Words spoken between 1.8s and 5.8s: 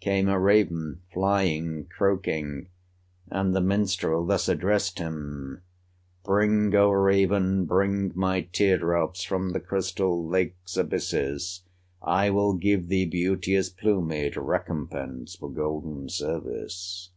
croaking, And the minstrel thus addressed him: